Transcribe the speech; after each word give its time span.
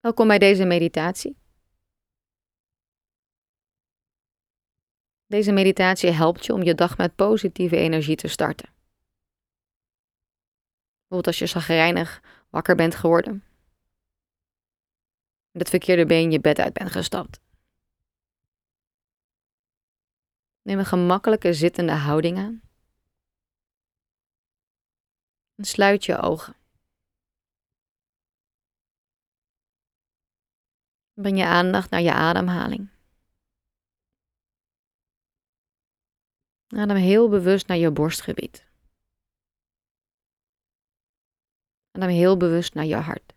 Welkom 0.00 0.28
bij 0.28 0.38
deze 0.38 0.64
meditatie. 0.64 1.36
Deze 5.26 5.52
meditatie 5.52 6.10
helpt 6.10 6.46
je 6.46 6.52
om 6.52 6.62
je 6.62 6.74
dag 6.74 6.96
met 6.96 7.14
positieve 7.14 7.76
energie 7.76 8.16
te 8.16 8.28
starten. 8.28 8.68
Bijvoorbeeld 10.98 11.26
als 11.26 11.38
je 11.38 11.46
zagrijnig 11.46 12.22
wakker 12.50 12.76
bent 12.76 12.94
geworden. 12.94 13.44
Met 15.50 15.62
het 15.62 15.68
verkeerde 15.68 16.06
been 16.06 16.30
je 16.30 16.40
bed 16.40 16.58
uit 16.58 16.72
bent 16.72 16.90
gestapt. 16.90 17.40
Neem 20.62 20.78
een 20.78 20.84
gemakkelijke 20.84 21.52
zittende 21.52 21.92
houding 21.92 22.38
aan. 22.38 22.60
En 25.54 25.64
sluit 25.64 26.04
je 26.04 26.16
ogen. 26.16 26.65
Breng 31.16 31.38
je 31.38 31.46
aandacht 31.46 31.90
naar 31.90 32.00
je 32.00 32.12
ademhaling. 32.12 32.90
Adem 36.66 36.96
heel 36.96 37.28
bewust 37.28 37.66
naar 37.66 37.76
je 37.76 37.90
borstgebied. 37.90 38.66
Adem 41.90 42.08
heel 42.08 42.36
bewust 42.36 42.74
naar 42.74 42.84
je 42.84 42.96
hart. 42.96 43.34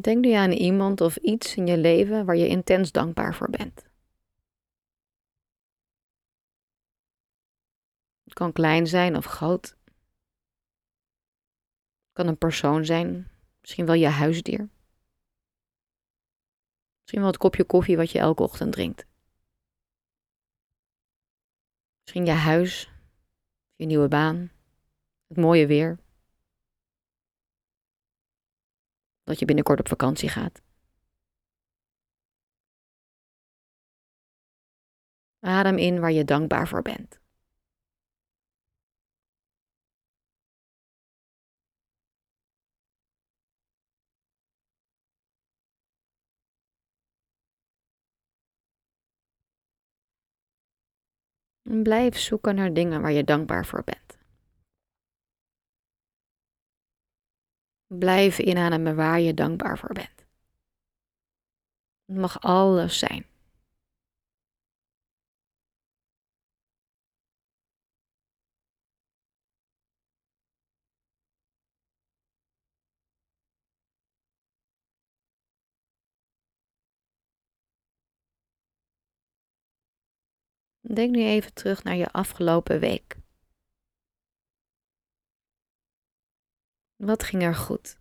Denk 0.00 0.24
nu 0.24 0.32
aan 0.32 0.52
iemand 0.52 1.00
of 1.00 1.16
iets 1.16 1.56
in 1.56 1.66
je 1.66 1.78
leven 1.78 2.24
waar 2.26 2.36
je 2.36 2.48
intens 2.48 2.92
dankbaar 2.92 3.34
voor 3.34 3.50
bent. 3.50 3.88
Het 8.22 8.32
kan 8.32 8.52
klein 8.52 8.86
zijn 8.86 9.16
of 9.16 9.24
groot. 9.24 9.78
Kan 12.12 12.26
een 12.26 12.38
persoon 12.38 12.84
zijn, 12.84 13.30
misschien 13.60 13.86
wel 13.86 13.94
je 13.94 14.08
huisdier. 14.08 14.68
Misschien 17.00 17.20
wel 17.20 17.30
het 17.30 17.36
kopje 17.36 17.64
koffie 17.64 17.96
wat 17.96 18.10
je 18.10 18.18
elke 18.18 18.42
ochtend 18.42 18.72
drinkt. 18.72 19.06
Misschien 22.02 22.24
je 22.24 22.30
huis, 22.32 22.90
je 23.74 23.86
nieuwe 23.86 24.08
baan, 24.08 24.52
het 25.26 25.36
mooie 25.36 25.66
weer. 25.66 25.98
Dat 29.22 29.38
je 29.38 29.44
binnenkort 29.44 29.78
op 29.80 29.88
vakantie 29.88 30.28
gaat. 30.28 30.62
Adem 35.40 35.78
in 35.78 36.00
waar 36.00 36.12
je 36.12 36.24
dankbaar 36.24 36.68
voor 36.68 36.82
bent. 36.82 37.19
Blijf 51.70 52.18
zoeken 52.18 52.54
naar 52.54 52.72
dingen 52.72 53.00
waar 53.00 53.12
je 53.12 53.24
dankbaar 53.24 53.66
voor 53.66 53.84
bent. 53.84 54.18
Blijf 57.86 58.38
inademen 58.38 58.96
waar 58.96 59.20
je 59.20 59.34
dankbaar 59.34 59.78
voor 59.78 59.92
bent. 59.92 60.26
Het 62.04 62.16
mag 62.16 62.40
alles 62.40 62.98
zijn. 62.98 63.29
Denk 80.94 81.14
nu 81.14 81.24
even 81.24 81.54
terug 81.54 81.82
naar 81.82 81.94
je 81.94 82.12
afgelopen 82.12 82.80
week. 82.80 83.16
Wat 86.96 87.22
ging 87.22 87.42
er 87.42 87.54
goed? 87.54 87.98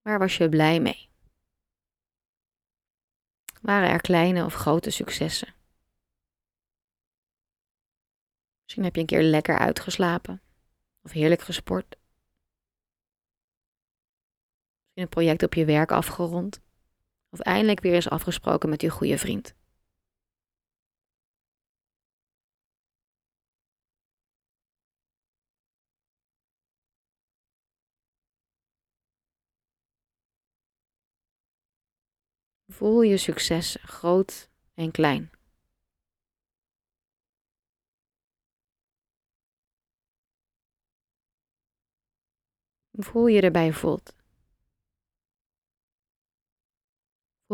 Waar 0.00 0.18
was 0.18 0.36
je 0.36 0.48
blij 0.48 0.80
mee? 0.80 1.10
Waren 3.60 3.90
er 3.90 4.00
kleine 4.00 4.44
of 4.44 4.54
grote 4.54 4.90
successen? 4.90 5.54
Misschien 8.62 8.84
heb 8.84 8.94
je 8.94 9.00
een 9.00 9.06
keer 9.06 9.22
lekker 9.22 9.58
uitgeslapen 9.58 10.42
of 11.02 11.10
heerlijk 11.12 11.42
gesport. 11.42 11.96
Misschien 14.80 15.02
een 15.02 15.08
project 15.08 15.42
op 15.42 15.54
je 15.54 15.64
werk 15.64 15.90
afgerond. 15.90 16.71
Of 17.32 17.40
eindelijk 17.40 17.80
weer 17.80 17.94
eens 17.94 18.08
afgesproken 18.08 18.68
met 18.68 18.80
je 18.80 18.90
goede 18.90 19.18
vriend. 19.18 19.54
Voel 32.66 33.02
je 33.02 33.16
successen, 33.16 33.80
groot 33.80 34.50
en 34.74 34.90
klein. 34.90 35.30
Voel 42.92 43.26
je 43.26 43.40
erbij 43.40 43.72
voelt. 43.72 44.21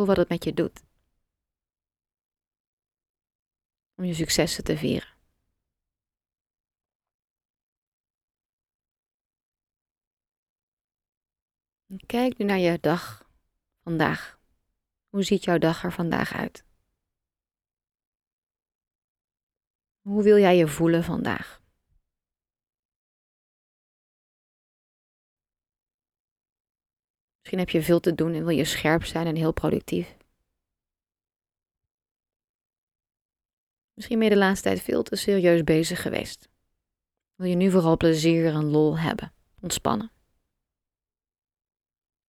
Wat 0.07 0.17
het 0.17 0.29
met 0.29 0.45
je 0.45 0.55
doet. 0.55 0.83
Om 3.95 4.05
je 4.05 4.15
successen 4.15 4.65
te 4.65 4.77
vieren. 4.77 5.17
Kijk 12.07 12.39
nu 12.39 12.45
naar 12.45 12.59
je 12.59 12.79
dag 12.81 13.31
vandaag. 13.83 14.41
Hoe 15.09 15.23
ziet 15.23 15.45
jouw 15.45 15.59
dag 15.59 15.85
er 15.85 15.93
vandaag 15.93 16.33
uit? 16.33 16.65
Hoe 20.01 20.23
wil 20.23 20.39
jij 20.39 20.57
je 20.57 20.69
voelen 20.69 21.05
vandaag? 21.05 21.58
Misschien 27.49 27.67
heb 27.67 27.77
je 27.77 27.87
veel 27.87 28.01
te 28.01 28.15
doen 28.15 28.35
en 28.35 28.45
wil 28.45 28.57
je 28.57 28.65
scherp 28.65 29.05
zijn 29.05 29.27
en 29.27 29.37
heel 29.37 29.53
productief. 29.53 30.17
Misschien 33.95 34.19
ben 34.19 34.29
je 34.29 34.35
de 34.35 34.41
laatste 34.41 34.69
tijd 34.69 34.81
veel 34.81 35.03
te 35.03 35.17
serieus 35.17 35.65
bezig 35.65 36.03
geweest. 36.03 36.49
Wil 37.35 37.47
je 37.47 37.55
nu 37.55 37.71
vooral 37.71 37.97
plezier 37.97 38.47
en 38.47 38.65
lol 38.65 38.99
hebben, 38.99 39.33
ontspannen. 39.61 40.11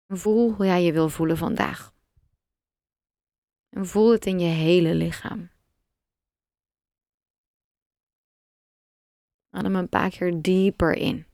Voel 0.08 0.54
hoe 0.54 0.66
jij 0.66 0.84
je 0.84 0.92
wil 0.92 1.10
voelen 1.10 1.38
vandaag. 1.38 1.94
En 3.70 3.86
voel 3.86 4.12
het 4.12 4.26
in 4.26 4.40
je 4.40 4.54
hele 4.54 4.96
lichaam. 4.96 5.50
Adem 9.50 9.76
een 9.76 9.90
paar 9.90 10.10
keer 10.10 10.42
dieper 10.42 10.94
in. 10.94 11.31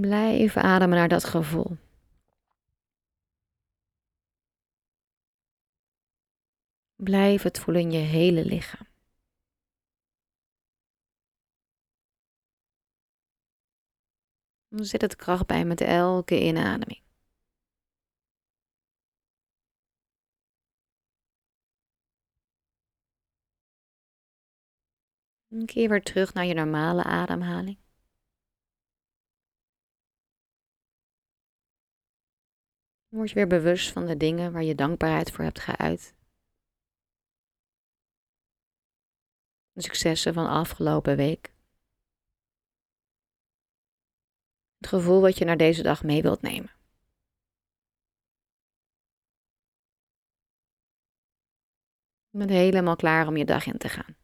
Blijf 0.00 0.56
ademen 0.56 0.96
naar 0.96 1.08
dat 1.08 1.24
gevoel. 1.24 1.76
Blijf 6.96 7.42
het 7.42 7.58
voelen 7.58 7.82
in 7.82 7.90
je 7.90 7.98
hele 7.98 8.44
lichaam. 8.44 8.86
Dan 14.68 14.84
zit 14.84 15.00
het 15.00 15.16
kracht 15.16 15.46
bij 15.46 15.64
met 15.64 15.80
elke 15.80 16.40
inademing. 16.42 17.02
Een 25.48 25.66
keer 25.66 25.88
weer 25.88 26.02
terug 26.02 26.34
naar 26.34 26.44
je 26.44 26.54
normale 26.54 27.02
ademhaling. 27.04 27.81
Word 33.12 33.28
je 33.28 33.34
weer 33.34 33.46
bewust 33.46 33.92
van 33.92 34.06
de 34.06 34.16
dingen 34.16 34.52
waar 34.52 34.62
je 34.62 34.74
dankbaarheid 34.74 35.30
voor 35.30 35.44
hebt 35.44 35.60
geuit. 35.60 36.14
De 39.72 39.82
successen 39.82 40.34
van 40.34 40.46
afgelopen 40.46 41.16
week. 41.16 41.54
Het 44.76 44.86
gevoel 44.86 45.20
wat 45.20 45.38
je 45.38 45.44
naar 45.44 45.56
deze 45.56 45.82
dag 45.82 46.02
mee 46.02 46.22
wilt 46.22 46.42
nemen. 46.42 46.70
Je 52.30 52.38
bent 52.38 52.50
helemaal 52.50 52.96
klaar 52.96 53.26
om 53.26 53.36
je 53.36 53.44
dag 53.44 53.66
in 53.66 53.78
te 53.78 53.88
gaan. 53.88 54.16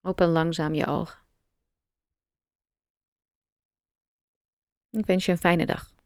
Open 0.00 0.28
langzaam 0.28 0.74
je 0.74 0.86
ogen. 0.86 1.27
Ik 4.98 5.06
wens 5.06 5.26
je 5.26 5.32
een 5.32 5.38
fijne 5.38 5.66
dag. 5.66 5.97